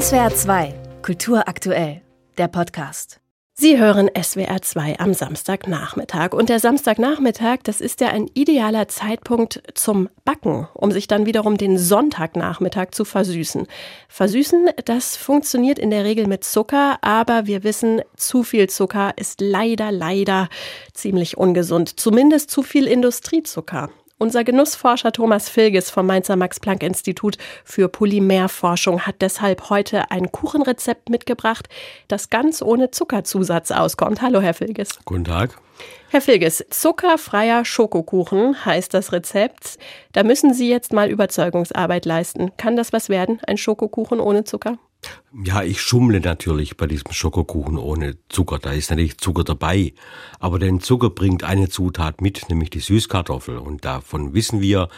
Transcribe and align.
SWR 0.00 0.34
2, 0.34 0.74
Kultur 1.02 1.46
aktuell, 1.46 2.02
der 2.36 2.48
Podcast. 2.48 3.20
Sie 3.52 3.78
hören 3.78 4.10
SWR 4.20 4.60
2 4.60 4.98
am 4.98 5.14
Samstagnachmittag. 5.14 6.32
Und 6.32 6.48
der 6.48 6.58
Samstagnachmittag, 6.58 7.58
das 7.62 7.80
ist 7.80 8.00
ja 8.00 8.08
ein 8.08 8.28
idealer 8.34 8.88
Zeitpunkt 8.88 9.62
zum 9.74 10.08
Backen, 10.24 10.66
um 10.74 10.90
sich 10.90 11.06
dann 11.06 11.26
wiederum 11.26 11.58
den 11.58 11.78
Sonntagnachmittag 11.78 12.90
zu 12.90 13.04
versüßen. 13.04 13.68
Versüßen, 14.08 14.70
das 14.84 15.16
funktioniert 15.16 15.78
in 15.78 15.90
der 15.90 16.02
Regel 16.02 16.26
mit 16.26 16.42
Zucker, 16.42 16.98
aber 17.00 17.46
wir 17.46 17.62
wissen, 17.62 18.00
zu 18.16 18.42
viel 18.42 18.68
Zucker 18.68 19.12
ist 19.14 19.40
leider, 19.40 19.92
leider 19.92 20.48
ziemlich 20.92 21.38
ungesund. 21.38 22.00
Zumindest 22.00 22.50
zu 22.50 22.64
viel 22.64 22.88
Industriezucker. 22.88 23.90
Unser 24.16 24.44
Genussforscher 24.44 25.10
Thomas 25.10 25.48
Filges 25.48 25.90
vom 25.90 26.06
Mainzer 26.06 26.36
Max-Planck-Institut 26.36 27.36
für 27.64 27.88
Polymerforschung 27.88 29.00
hat 29.00 29.16
deshalb 29.22 29.70
heute 29.70 30.12
ein 30.12 30.30
Kuchenrezept 30.30 31.10
mitgebracht, 31.10 31.68
das 32.06 32.30
ganz 32.30 32.62
ohne 32.62 32.92
Zuckerzusatz 32.92 33.72
auskommt. 33.72 34.22
Hallo, 34.22 34.40
Herr 34.40 34.54
Filges. 34.54 34.90
Guten 35.04 35.24
Tag. 35.24 35.58
Herr 36.10 36.20
Filges, 36.20 36.64
zuckerfreier 36.70 37.64
Schokokuchen 37.64 38.64
heißt 38.64 38.94
das 38.94 39.10
Rezept. 39.10 39.78
Da 40.12 40.22
müssen 40.22 40.54
Sie 40.54 40.70
jetzt 40.70 40.92
mal 40.92 41.10
Überzeugungsarbeit 41.10 42.04
leisten. 42.04 42.52
Kann 42.56 42.76
das 42.76 42.92
was 42.92 43.08
werden, 43.08 43.40
ein 43.48 43.56
Schokokuchen 43.56 44.20
ohne 44.20 44.44
Zucker? 44.44 44.78
Ja, 45.44 45.62
ich 45.62 45.80
schummle 45.80 46.20
natürlich 46.20 46.76
bei 46.76 46.86
diesem 46.86 47.12
Schokokuchen 47.12 47.78
ohne 47.78 48.16
Zucker. 48.28 48.58
Da 48.58 48.72
ist 48.72 48.90
natürlich 48.90 49.18
Zucker 49.18 49.44
dabei. 49.44 49.94
Aber 50.38 50.58
den 50.58 50.80
Zucker 50.80 51.10
bringt 51.10 51.44
eine 51.44 51.68
Zutat 51.68 52.20
mit, 52.20 52.48
nämlich 52.48 52.70
die 52.70 52.80
Süßkartoffel. 52.80 53.58
Und 53.58 53.84
davon 53.84 54.34
wissen 54.34 54.60
wir, 54.60 54.88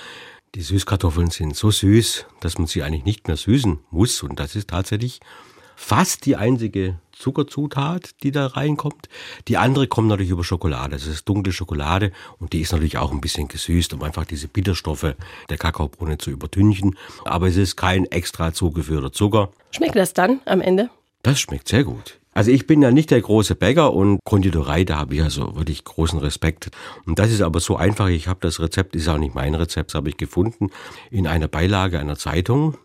die 0.55 0.63
Süßkartoffeln 0.63 1.31
sind 1.31 1.57
so 1.57 1.71
süß, 1.71 2.27
dass 2.41 2.59
man 2.59 2.67
sie 2.67 2.83
eigentlich 2.83 3.05
nicht 3.05 3.29
mehr 3.29 3.37
süßen 3.37 3.79
muss. 3.91 4.23
Und 4.23 4.41
das 4.41 4.57
ist 4.57 4.71
tatsächlich 4.71 5.21
fast 5.75 6.27
die 6.27 6.37
einzige 6.37 6.99
Zuckerzutat, 7.19 8.23
die 8.23 8.31
da 8.31 8.47
reinkommt. 8.47 9.09
Die 9.49 9.57
andere 9.57 9.87
kommt 9.87 10.09
natürlich 10.09 10.31
über 10.31 10.45
Schokolade. 10.45 10.97
Das 10.97 11.07
ist 11.07 11.29
dunkle 11.29 11.53
Schokolade 11.53 12.13
und 12.39 12.53
die 12.53 12.61
ist 12.61 12.73
natürlich 12.73 12.99
auch 12.99 13.13
ein 13.13 13.21
bisschen 13.21 13.49
gesüßt, 13.49 13.95
um 13.95 14.03
einfach 14.03 14.25
diese 14.25 14.49
Bitterstoffe 14.49 15.15
der 15.49 15.59
Kakaobohne 15.59 16.19
zu 16.19 16.31
übertünchen. 16.31 16.97
Aber 17.25 17.49
es 17.49 17.57
ist 17.57 17.77
kein 17.77 18.05
extra 18.07 18.53
zugeführter 18.53 19.13
Zucker. 19.13 19.51
Schmeckt 19.71 19.97
das 19.97 20.15
dann 20.15 20.41
am 20.45 20.61
Ende? 20.61 20.91
Das 21.23 21.41
schmeckt 21.41 21.69
sehr 21.69 21.85
gut. 21.85 22.19
Also 22.37 22.51
ich 22.51 22.67
bin 22.67 22.83
ja 22.83 22.91
nicht 22.91 23.11
der 23.11 23.23
große 23.23 23.55
Bäcker 23.55 23.95
und 23.95 24.19
Konditorei, 24.23 24.85
da 24.85 24.99
habe 24.99 25.15
ich 25.15 25.23
also 25.23 25.57
wirklich 25.57 25.85
großen 25.85 26.19
Respekt. 26.19 26.71
Und 27.07 27.19
das 27.19 27.33
ist 27.33 27.41
aber 27.41 27.61
so 27.61 27.77
einfach. 27.77 28.09
Ich 28.09 28.29
habe 28.29 28.41
das 28.43 28.61
Rezept, 28.61 28.95
ist 28.95 29.09
auch 29.09 29.17
nicht 29.17 29.35
mein 29.35 29.55
Rezept, 29.55 29.93
das 29.93 29.95
habe 29.95 30.11
ich 30.11 30.19
gefunden 30.19 30.69
in 31.11 31.27
einer 31.27 31.49
Beilage 31.49 31.99
einer 31.99 32.17
Zeitung. 32.17 32.77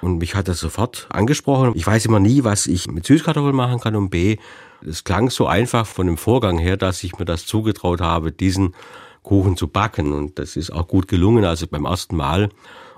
Und 0.00 0.18
mich 0.18 0.34
hat 0.34 0.48
das 0.48 0.60
sofort 0.60 1.06
angesprochen. 1.10 1.72
Ich 1.74 1.86
weiß 1.86 2.06
immer 2.06 2.20
nie, 2.20 2.44
was 2.44 2.66
ich 2.66 2.88
mit 2.88 3.06
Süßkartoffeln 3.06 3.54
machen 3.54 3.80
kann. 3.80 3.96
Und 3.96 4.10
B, 4.10 4.38
es 4.86 5.04
klang 5.04 5.30
so 5.30 5.46
einfach 5.46 5.86
von 5.86 6.06
dem 6.06 6.16
Vorgang 6.16 6.58
her, 6.58 6.76
dass 6.76 7.04
ich 7.04 7.18
mir 7.18 7.26
das 7.26 7.46
zugetraut 7.46 8.00
habe, 8.00 8.32
diesen 8.32 8.74
Kuchen 9.22 9.56
zu 9.56 9.68
backen. 9.68 10.12
Und 10.12 10.38
das 10.38 10.56
ist 10.56 10.70
auch 10.72 10.88
gut 10.88 11.08
gelungen, 11.08 11.44
also 11.44 11.66
beim 11.66 11.84
ersten 11.84 12.16
Mal. 12.16 12.48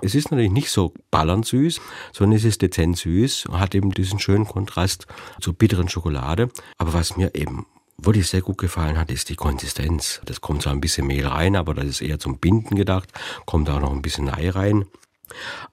Es 0.01 0.15
ist 0.15 0.31
natürlich 0.31 0.51
nicht 0.51 0.69
so 0.69 0.93
ballernd 1.11 1.45
süß, 1.45 1.79
sondern 2.11 2.37
es 2.37 2.43
ist 2.43 2.61
dezent 2.61 2.97
süß 2.97 3.47
und 3.47 3.59
hat 3.59 3.75
eben 3.75 3.91
diesen 3.91 4.19
schönen 4.19 4.45
Kontrast 4.45 5.07
zur 5.39 5.53
bitteren 5.53 5.89
Schokolade. 5.89 6.49
Aber 6.77 6.93
was 6.93 7.15
mir 7.15 7.35
eben 7.35 7.65
wirklich 7.97 8.27
sehr 8.27 8.41
gut 8.41 8.57
gefallen 8.57 8.97
hat, 8.97 9.11
ist 9.11 9.29
die 9.29 9.35
Konsistenz. 9.35 10.21
Das 10.25 10.41
kommt 10.41 10.63
zwar 10.63 10.73
ein 10.73 10.81
bisschen 10.81 11.07
Mehl 11.07 11.27
rein, 11.27 11.55
aber 11.55 11.73
das 11.73 11.85
ist 11.85 12.01
eher 12.01 12.19
zum 12.19 12.39
Binden 12.39 12.75
gedacht. 12.75 13.09
Kommt 13.45 13.69
auch 13.69 13.79
noch 13.79 13.91
ein 13.91 14.01
bisschen 14.01 14.29
Ei 14.29 14.49
rein. 14.49 14.85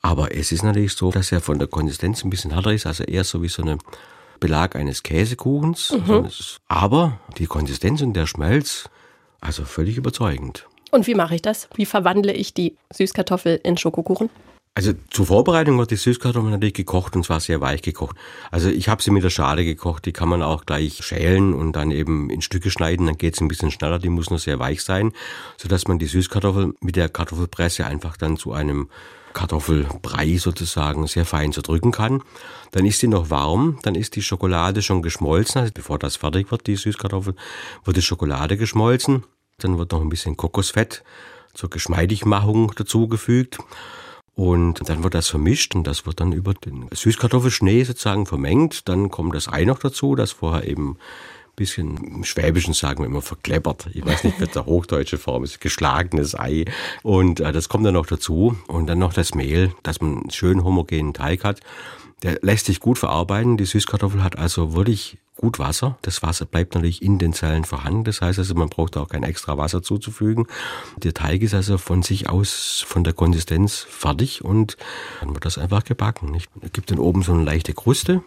Aber 0.02 0.34
es 0.34 0.52
ist 0.52 0.62
natürlich 0.62 0.94
so, 0.94 1.10
dass 1.10 1.32
er 1.32 1.40
von 1.40 1.58
der 1.58 1.68
Konsistenz 1.68 2.24
ein 2.24 2.30
bisschen 2.30 2.52
härter 2.52 2.72
ist, 2.72 2.86
also 2.86 3.04
eher 3.04 3.24
so 3.24 3.42
wie 3.42 3.48
so 3.48 3.62
eine 3.62 3.78
Belag 4.38 4.76
eines 4.76 5.02
Käsekuchens. 5.02 5.92
Mhm. 5.92 6.28
Aber 6.68 7.20
die 7.36 7.46
Konsistenz 7.46 8.00
und 8.00 8.14
der 8.14 8.26
Schmelz, 8.26 8.88
also 9.40 9.64
völlig 9.64 9.96
überzeugend. 9.96 10.66
Und 10.90 11.06
wie 11.06 11.14
mache 11.14 11.34
ich 11.34 11.42
das? 11.42 11.68
Wie 11.74 11.86
verwandle 11.86 12.32
ich 12.32 12.54
die 12.54 12.76
Süßkartoffel 12.92 13.60
in 13.62 13.76
Schokokuchen? 13.76 14.30
Also 14.74 14.92
zur 15.10 15.26
Vorbereitung 15.26 15.78
wird 15.78 15.90
die 15.90 15.96
Süßkartoffel 15.96 16.50
natürlich 16.50 16.74
gekocht 16.74 17.16
und 17.16 17.24
zwar 17.24 17.40
sehr 17.40 17.60
weich 17.60 17.82
gekocht. 17.82 18.16
Also 18.52 18.68
ich 18.68 18.88
habe 18.88 19.02
sie 19.02 19.10
mit 19.10 19.24
der 19.24 19.30
Schale 19.30 19.64
gekocht, 19.64 20.06
die 20.06 20.12
kann 20.12 20.28
man 20.28 20.42
auch 20.42 20.64
gleich 20.64 21.04
schälen 21.04 21.54
und 21.54 21.72
dann 21.72 21.90
eben 21.90 22.30
in 22.30 22.40
Stücke 22.40 22.70
schneiden, 22.70 23.06
dann 23.06 23.18
geht 23.18 23.34
es 23.34 23.40
ein 23.40 23.48
bisschen 23.48 23.72
schneller, 23.72 23.98
die 23.98 24.08
muss 24.08 24.30
nur 24.30 24.38
sehr 24.38 24.60
weich 24.60 24.82
sein, 24.82 25.12
sodass 25.56 25.88
man 25.88 25.98
die 25.98 26.06
Süßkartoffel 26.06 26.74
mit 26.80 26.94
der 26.94 27.08
Kartoffelpresse 27.08 27.84
einfach 27.84 28.16
dann 28.16 28.36
zu 28.36 28.52
einem 28.52 28.88
Kartoffelbrei 29.32 30.36
sozusagen 30.36 31.06
sehr 31.08 31.24
fein 31.24 31.52
zerdrücken 31.52 31.90
kann. 31.90 32.22
Dann 32.70 32.86
ist 32.86 33.00
sie 33.00 33.08
noch 33.08 33.28
warm, 33.28 33.78
dann 33.82 33.96
ist 33.96 34.14
die 34.16 34.22
Schokolade 34.22 34.82
schon 34.82 35.02
geschmolzen, 35.02 35.60
also 35.60 35.72
bevor 35.74 35.98
das 35.98 36.16
fertig 36.16 36.50
wird, 36.50 36.66
die 36.68 36.76
Süßkartoffel, 36.76 37.34
wird 37.84 37.96
die 37.96 38.02
Schokolade 38.02 38.56
geschmolzen. 38.56 39.24
Dann 39.58 39.78
wird 39.78 39.92
noch 39.92 40.00
ein 40.00 40.08
bisschen 40.08 40.36
Kokosfett 40.36 41.02
zur 41.54 41.70
Geschmeidigmachung 41.70 42.72
dazugefügt. 42.76 43.58
Und 44.34 44.88
dann 44.88 45.02
wird 45.02 45.14
das 45.14 45.28
vermischt 45.28 45.74
und 45.74 45.86
das 45.86 46.06
wird 46.06 46.20
dann 46.20 46.32
über 46.32 46.54
den 46.54 46.88
Süßkartoffelschnee 46.92 47.84
sozusagen 47.84 48.26
vermengt. 48.26 48.88
Dann 48.88 49.10
kommt 49.10 49.34
das 49.34 49.48
Ei 49.48 49.64
noch 49.64 49.78
dazu, 49.78 50.14
das 50.14 50.32
vorher 50.32 50.66
eben 50.66 50.96
bisschen 51.60 51.98
im 51.98 52.24
Schwäbischen 52.24 52.72
sagen 52.72 53.02
wir 53.02 53.06
immer 53.06 53.20
verkleppert. 53.20 53.90
Ich 53.92 54.04
weiß 54.04 54.24
nicht, 54.24 54.40
was 54.40 54.50
der 54.50 54.64
hochdeutsche 54.64 55.18
Form 55.18 55.44
ist. 55.44 55.60
Geschlagenes 55.60 56.34
Ei. 56.34 56.64
Und 57.02 57.40
äh, 57.40 57.52
das 57.52 57.68
kommt 57.68 57.84
dann 57.84 57.94
noch 57.94 58.06
dazu. 58.06 58.56
Und 58.66 58.86
dann 58.86 58.98
noch 58.98 59.12
das 59.12 59.34
Mehl, 59.34 59.74
dass 59.82 60.00
man 60.00 60.20
einen 60.20 60.30
schön 60.30 60.64
homogenen 60.64 61.12
Teig 61.12 61.44
hat. 61.44 61.60
Der 62.22 62.38
lässt 62.40 62.64
sich 62.64 62.80
gut 62.80 62.96
verarbeiten. 62.98 63.58
Die 63.58 63.66
Süßkartoffel 63.66 64.24
hat 64.24 64.38
also 64.38 64.74
wirklich 64.74 65.18
gut 65.40 65.58
Wasser. 65.58 65.96
Das 66.02 66.22
Wasser 66.22 66.44
bleibt 66.44 66.74
natürlich 66.74 67.00
in 67.00 67.18
den 67.18 67.32
Zellen 67.32 67.64
vorhanden. 67.64 68.04
Das 68.04 68.20
heißt 68.20 68.38
also, 68.38 68.54
man 68.54 68.68
braucht 68.68 68.98
auch 68.98 69.08
kein 69.08 69.22
extra 69.22 69.56
Wasser 69.56 69.82
zuzufügen. 69.82 70.46
Der 70.98 71.14
Teig 71.14 71.40
ist 71.40 71.54
also 71.54 71.78
von 71.78 72.02
sich 72.02 72.28
aus, 72.28 72.84
von 72.86 73.04
der 73.04 73.14
Konsistenz 73.14 73.86
fertig 73.88 74.44
und 74.44 74.76
dann 75.20 75.32
wird 75.32 75.46
das 75.46 75.56
einfach 75.56 75.84
gebacken. 75.84 76.36
Es 76.60 76.72
gibt 76.72 76.90
dann 76.90 76.98
oben 76.98 77.22
so 77.22 77.32
eine 77.32 77.44
leichte 77.44 77.72
Kruste 77.72 78.22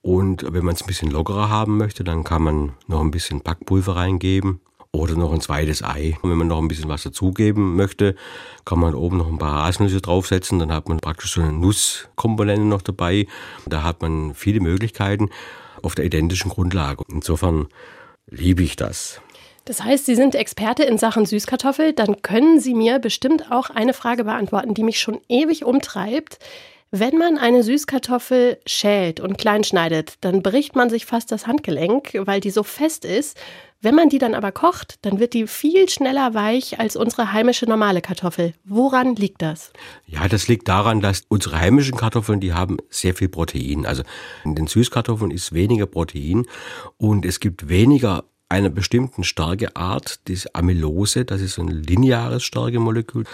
und 0.00 0.42
wenn 0.50 0.64
man 0.64 0.74
es 0.74 0.82
ein 0.82 0.86
bisschen 0.86 1.10
lockerer 1.10 1.50
haben 1.50 1.76
möchte, 1.76 2.02
dann 2.02 2.24
kann 2.24 2.42
man 2.42 2.72
noch 2.86 3.02
ein 3.02 3.10
bisschen 3.10 3.42
Backpulver 3.42 3.96
reingeben 3.96 4.60
oder 4.90 5.16
noch 5.16 5.34
ein 5.34 5.42
zweites 5.42 5.82
Ei. 5.82 6.16
Und 6.22 6.30
wenn 6.30 6.38
man 6.38 6.48
noch 6.48 6.62
ein 6.62 6.68
bisschen 6.68 6.88
was 6.88 7.02
dazugeben 7.02 7.76
möchte, 7.76 8.14
kann 8.64 8.78
man 8.78 8.94
oben 8.94 9.18
noch 9.18 9.28
ein 9.28 9.36
paar 9.36 9.66
Haselnüsse 9.66 10.00
draufsetzen. 10.00 10.60
Dann 10.60 10.72
hat 10.72 10.88
man 10.88 10.98
praktisch 10.98 11.34
so 11.34 11.42
eine 11.42 11.52
Nusskomponente 11.52 12.64
noch 12.64 12.80
dabei. 12.80 13.26
Da 13.66 13.82
hat 13.82 14.00
man 14.00 14.34
viele 14.34 14.60
Möglichkeiten 14.60 15.28
auf 15.82 15.94
der 15.94 16.04
identischen 16.04 16.50
Grundlage. 16.50 17.04
Insofern 17.10 17.68
liebe 18.26 18.62
ich 18.62 18.76
das. 18.76 19.20
Das 19.64 19.84
heißt, 19.84 20.06
Sie 20.06 20.14
sind 20.14 20.34
Experte 20.34 20.82
in 20.84 20.96
Sachen 20.96 21.26
Süßkartoffel. 21.26 21.92
Dann 21.92 22.22
können 22.22 22.58
Sie 22.58 22.74
mir 22.74 22.98
bestimmt 22.98 23.52
auch 23.52 23.68
eine 23.68 23.92
Frage 23.92 24.24
beantworten, 24.24 24.72
die 24.72 24.82
mich 24.82 24.98
schon 24.98 25.20
ewig 25.28 25.64
umtreibt. 25.64 26.38
Wenn 26.90 27.18
man 27.18 27.36
eine 27.36 27.62
Süßkartoffel 27.62 28.60
schält 28.64 29.20
und 29.20 29.36
klein 29.36 29.62
schneidet, 29.62 30.14
dann 30.22 30.42
bricht 30.42 30.74
man 30.74 30.88
sich 30.88 31.04
fast 31.04 31.30
das 31.30 31.46
Handgelenk, 31.46 32.12
weil 32.20 32.40
die 32.40 32.48
so 32.48 32.62
fest 32.62 33.04
ist. 33.04 33.36
Wenn 33.82 33.94
man 33.94 34.08
die 34.08 34.16
dann 34.16 34.34
aber 34.34 34.52
kocht, 34.52 34.96
dann 35.02 35.20
wird 35.20 35.34
die 35.34 35.46
viel 35.46 35.90
schneller 35.90 36.32
weich 36.32 36.80
als 36.80 36.96
unsere 36.96 37.32
heimische 37.32 37.66
normale 37.66 38.00
Kartoffel. 38.00 38.54
Woran 38.64 39.16
liegt 39.16 39.42
das? 39.42 39.70
Ja, 40.06 40.28
das 40.28 40.48
liegt 40.48 40.66
daran, 40.66 41.02
dass 41.02 41.24
unsere 41.28 41.60
heimischen 41.60 41.98
Kartoffeln, 41.98 42.40
die 42.40 42.54
haben 42.54 42.78
sehr 42.88 43.14
viel 43.14 43.28
Protein. 43.28 43.84
Also 43.84 44.02
in 44.42 44.54
den 44.54 44.66
Süßkartoffeln 44.66 45.30
ist 45.30 45.52
weniger 45.52 45.86
Protein 45.86 46.46
und 46.96 47.26
es 47.26 47.38
gibt 47.38 47.68
weniger 47.68 48.24
einer 48.48 48.70
bestimmten 48.70 49.24
Stärkeart, 49.24 50.26
die 50.26 50.38
Amylose, 50.54 51.24
das 51.24 51.40
ist 51.40 51.58
ein 51.58 51.68
lineares 51.68 52.44
Stärkemolekül 52.44 53.24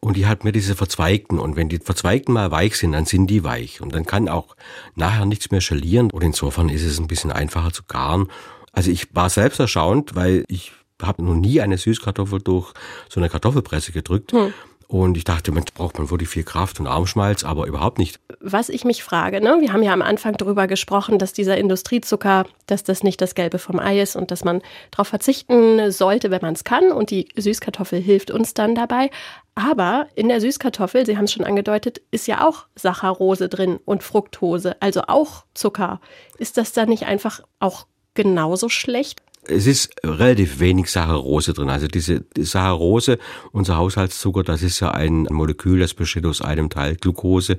und 0.00 0.16
die 0.16 0.26
hat 0.26 0.42
mir 0.42 0.52
diese 0.52 0.74
verzweigten 0.74 1.38
und 1.38 1.56
wenn 1.56 1.68
die 1.68 1.78
verzweigten 1.78 2.32
mal 2.32 2.50
weich 2.50 2.76
sind, 2.76 2.92
dann 2.92 3.06
sind 3.06 3.28
die 3.28 3.44
weich 3.44 3.80
und 3.80 3.94
dann 3.94 4.04
kann 4.06 4.28
auch 4.28 4.56
nachher 4.96 5.24
nichts 5.24 5.50
mehr 5.50 5.60
schalieren 5.60 6.10
und 6.10 6.22
insofern 6.22 6.68
ist 6.68 6.82
es 6.82 6.98
ein 6.98 7.06
bisschen 7.06 7.30
einfacher 7.30 7.72
zu 7.72 7.84
garen. 7.86 8.28
Also 8.72 8.90
ich 8.90 9.14
war 9.14 9.30
selbst 9.30 9.60
erstaunt, 9.60 10.16
weil 10.16 10.44
ich 10.48 10.72
habe 11.00 11.22
noch 11.22 11.34
nie 11.34 11.60
eine 11.60 11.78
Süßkartoffel 11.78 12.40
durch 12.40 12.72
so 13.08 13.20
eine 13.20 13.28
Kartoffelpresse 13.28 13.92
gedrückt. 13.92 14.32
Hm. 14.32 14.52
Und 14.88 15.16
ich 15.16 15.24
dachte, 15.24 15.50
man 15.50 15.64
braucht 15.74 15.98
man 15.98 16.10
wirklich 16.10 16.28
viel 16.28 16.44
Kraft 16.44 16.78
und 16.78 16.86
Armschmalz, 16.86 17.42
aber 17.42 17.66
überhaupt 17.66 17.98
nicht. 17.98 18.20
Was 18.40 18.68
ich 18.68 18.84
mich 18.84 19.02
frage, 19.02 19.40
ne? 19.40 19.56
wir 19.60 19.72
haben 19.72 19.82
ja 19.82 19.92
am 19.92 20.02
Anfang 20.02 20.36
darüber 20.36 20.68
gesprochen, 20.68 21.18
dass 21.18 21.32
dieser 21.32 21.58
Industriezucker, 21.58 22.44
dass 22.66 22.84
das 22.84 23.02
nicht 23.02 23.20
das 23.20 23.34
Gelbe 23.34 23.58
vom 23.58 23.80
Ei 23.80 24.00
ist 24.00 24.14
und 24.14 24.30
dass 24.30 24.44
man 24.44 24.62
darauf 24.92 25.08
verzichten 25.08 25.90
sollte, 25.90 26.30
wenn 26.30 26.42
man 26.42 26.54
es 26.54 26.62
kann. 26.62 26.92
Und 26.92 27.10
die 27.10 27.28
Süßkartoffel 27.36 28.00
hilft 28.00 28.30
uns 28.30 28.54
dann 28.54 28.76
dabei. 28.76 29.10
Aber 29.56 30.06
in 30.14 30.28
der 30.28 30.40
Süßkartoffel, 30.40 31.04
Sie 31.04 31.16
haben 31.16 31.24
es 31.24 31.32
schon 31.32 31.44
angedeutet, 31.44 32.00
ist 32.10 32.28
ja 32.28 32.46
auch 32.46 32.66
Saccharose 32.76 33.48
drin 33.48 33.80
und 33.84 34.02
Fructose, 34.04 34.76
also 34.80 35.02
auch 35.08 35.44
Zucker. 35.54 36.00
Ist 36.38 36.58
das 36.58 36.72
dann 36.72 36.90
nicht 36.90 37.06
einfach 37.06 37.40
auch 37.58 37.86
genauso 38.14 38.68
schlecht? 38.68 39.22
Es 39.48 39.66
ist 39.66 39.90
relativ 40.04 40.60
wenig 40.60 40.90
Saccharose 40.90 41.52
drin. 41.52 41.70
Also 41.70 41.88
diese 41.88 42.20
die 42.36 42.44
Saccharose, 42.44 43.18
unser 43.52 43.76
Haushaltszucker, 43.76 44.42
das 44.42 44.62
ist 44.62 44.80
ja 44.80 44.90
ein 44.90 45.26
Molekül, 45.30 45.80
das 45.80 45.94
besteht 45.94 46.26
aus 46.26 46.40
einem 46.40 46.70
Teil 46.70 46.96
Glucose, 46.96 47.58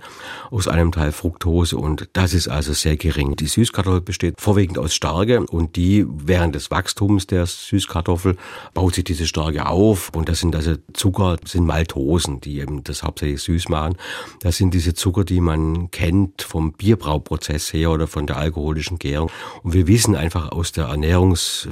aus 0.51 0.67
einem 0.67 0.91
Teil 0.91 1.11
Fructose 1.11 1.77
und 1.77 2.09
das 2.13 2.33
ist 2.33 2.47
also 2.47 2.73
sehr 2.73 2.97
gering. 2.97 3.35
Die 3.35 3.47
Süßkartoffel 3.47 4.01
besteht 4.01 4.39
vorwiegend 4.39 4.77
aus 4.77 4.93
Starke 4.93 5.41
und 5.45 5.75
die 5.75 6.05
während 6.07 6.55
des 6.55 6.71
Wachstums 6.71 7.27
der 7.27 7.45
Süßkartoffel 7.45 8.37
baut 8.73 8.95
sich 8.95 9.03
diese 9.03 9.27
Starke 9.27 9.67
auf 9.67 10.11
und 10.15 10.29
das 10.29 10.39
sind 10.39 10.55
also 10.55 10.75
Zucker, 10.93 11.37
sind 11.45 11.65
Maltosen, 11.65 12.41
die 12.41 12.59
eben 12.59 12.83
das 12.83 13.03
hauptsächlich 13.03 13.41
süß 13.41 13.69
machen. 13.69 13.97
Das 14.41 14.57
sind 14.57 14.73
diese 14.73 14.93
Zucker, 14.93 15.23
die 15.23 15.41
man 15.41 15.91
kennt 15.91 16.41
vom 16.41 16.73
Bierbrauprozess 16.73 17.73
her 17.73 17.91
oder 17.91 18.07
von 18.07 18.27
der 18.27 18.37
alkoholischen 18.37 18.99
Gärung. 18.99 19.29
Und 19.63 19.73
wir 19.73 19.87
wissen 19.87 20.15
einfach 20.15 20.51
aus 20.51 20.71
der 20.71 20.89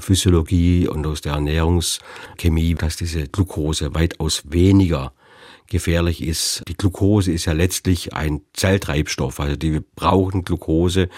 Ernährungsphysiologie 0.05 0.87
und 0.87 1.05
aus 1.05 1.21
der 1.21 1.33
Ernährungschemie, 1.33 2.75
dass 2.75 2.95
diese 2.95 3.27
Glucose 3.27 3.93
weitaus 3.95 4.43
weniger 4.45 5.13
gefährlich 5.67 6.21
ist. 6.21 6.61
Die 6.67 6.77
Glucose 6.77 7.31
ist 7.31 7.45
ja 7.45 7.53
letztlich 7.53 8.13
ein 8.13 8.41
Zelltreibstoff, 8.53 9.39
also 9.39 9.55
die 9.55 9.73
wir 9.73 9.83
brauchen 9.95 10.43
Glucose 10.43 11.09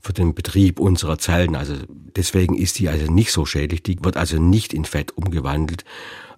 für 0.00 0.12
den 0.12 0.34
Betrieb 0.34 0.78
unserer 0.78 1.18
Zellen. 1.18 1.56
Also 1.56 1.74
deswegen 1.88 2.54
ist 2.54 2.78
die 2.78 2.90
also 2.90 3.10
nicht 3.10 3.32
so 3.32 3.46
schädlich, 3.46 3.82
die 3.82 3.96
wird 4.02 4.18
also 4.18 4.38
nicht 4.38 4.74
in 4.74 4.84
Fett 4.84 5.16
umgewandelt. 5.16 5.84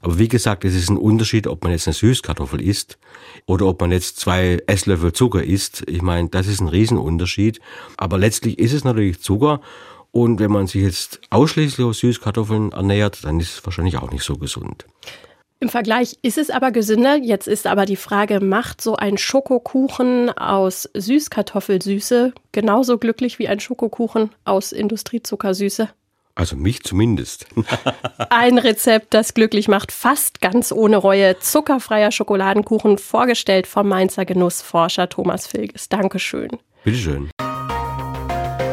Aber 0.01 0.19
wie 0.21 0.29
gesagt, 0.29 0.65
es 0.65 0.77
ist 0.77 0.91
ein 0.91 0.97
Unterschied, 0.99 1.49
ob 1.49 1.65
man 1.65 1.73
jetzt 1.73 1.89
eine 1.89 1.95
Süßkartoffel 1.95 2.61
isst 2.61 2.99
oder 3.47 3.67
ob 3.67 3.81
man 3.81 3.91
jetzt 3.91 4.21
zwei 4.21 4.63
Esslöffel 4.69 5.13
Zucker 5.13 5.43
isst. 5.43 5.83
Ich 5.89 6.03
meine, 6.03 6.29
das 6.29 6.47
ist 6.47 6.61
ein 6.61 6.69
Riesenunterschied. 6.69 7.59
Aber 7.97 8.17
letztlich 8.17 8.61
ist 8.61 8.75
es 8.75 8.85
natürlich 8.85 9.21
Zucker. 9.21 9.61
Und 10.17 10.41
wenn 10.41 10.51
man 10.51 10.67
sich 10.67 10.81
jetzt 10.81 11.21
ausschließlich 11.29 11.87
aus 11.87 11.99
Süßkartoffeln 11.99 12.73
ernährt, 12.73 13.23
dann 13.25 13.39
ist 13.39 13.59
es 13.59 13.67
wahrscheinlich 13.67 13.99
auch 13.99 14.11
nicht 14.11 14.25
so 14.25 14.39
gesund. 14.39 14.87
Im 15.61 15.69
Vergleich 15.69 16.17
ist 16.23 16.39
es 16.39 16.49
aber 16.49 16.71
gesünder. 16.71 17.17
Jetzt 17.17 17.47
ist 17.47 17.67
aber 17.67 17.85
die 17.85 17.97
Frage, 17.97 18.41
macht 18.41 18.81
so 18.81 18.97
ein 18.97 19.19
Schokokuchen 19.19 20.31
aus 20.31 20.89
Süßkartoffelsüße 20.95 22.33
genauso 22.53 22.97
glücklich 22.97 23.39
wie 23.39 23.47
ein 23.47 23.61
Schokokuchen 23.61 24.31
aus 24.47 24.73
Industriezuckersüße? 24.73 25.91
Also 26.35 26.57
mich 26.57 26.83
zumindest. 26.83 27.47
Ein 28.31 28.57
Rezept, 28.57 29.13
das 29.13 29.35
glücklich 29.35 29.69
macht, 29.69 29.93
fast 29.93 30.41
ganz 30.41 30.73
ohne 30.73 30.97
Reue. 30.97 31.39
Zuckerfreier 31.41 32.11
Schokoladenkuchen, 32.11 32.97
vorgestellt 32.97 33.67
vom 33.67 33.89
Mainzer 33.89 34.25
Genussforscher 34.25 35.11
Thomas 35.11 35.47
Filges. 35.47 35.91
Dankeschön. 35.91 36.53
Bitteschön. 36.85 37.31